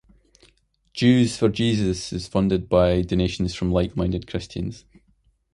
Jews 0.95 1.37
for 1.37 1.47
Jesus 1.47 2.11
is 2.11 2.27
funded 2.27 2.67
by 2.67 3.03
donations 3.03 3.53
from 3.53 3.71
like-minded 3.71 4.25
Christians. 4.27 4.83